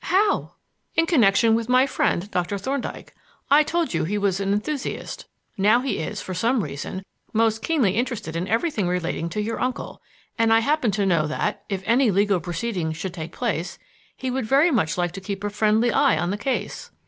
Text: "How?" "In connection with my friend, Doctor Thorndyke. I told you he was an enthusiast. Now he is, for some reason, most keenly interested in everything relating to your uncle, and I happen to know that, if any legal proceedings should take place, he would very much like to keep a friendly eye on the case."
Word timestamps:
"How?" 0.05 0.53
"In 0.95 1.05
connection 1.05 1.53
with 1.53 1.69
my 1.69 1.85
friend, 1.85 2.31
Doctor 2.31 2.57
Thorndyke. 2.57 3.13
I 3.51 3.61
told 3.61 3.93
you 3.93 4.03
he 4.03 4.17
was 4.17 4.39
an 4.39 4.51
enthusiast. 4.51 5.27
Now 5.59 5.81
he 5.81 5.99
is, 5.99 6.19
for 6.23 6.33
some 6.33 6.63
reason, 6.63 7.03
most 7.33 7.61
keenly 7.61 7.91
interested 7.91 8.35
in 8.35 8.47
everything 8.47 8.87
relating 8.87 9.29
to 9.29 9.39
your 9.43 9.59
uncle, 9.61 10.01
and 10.39 10.51
I 10.51 10.61
happen 10.61 10.89
to 10.89 11.05
know 11.05 11.27
that, 11.27 11.65
if 11.69 11.83
any 11.85 12.09
legal 12.09 12.39
proceedings 12.39 12.97
should 12.97 13.13
take 13.13 13.31
place, 13.31 13.77
he 14.17 14.31
would 14.31 14.47
very 14.47 14.71
much 14.71 14.97
like 14.97 15.11
to 15.11 15.21
keep 15.21 15.43
a 15.43 15.51
friendly 15.51 15.91
eye 15.91 16.17
on 16.17 16.31
the 16.31 16.35
case." 16.39 16.89